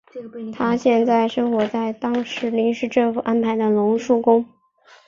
[0.51, 4.43] 他现在生活在当时临时政府安排的龙树宫。